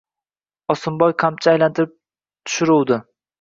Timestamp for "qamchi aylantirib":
1.25-1.93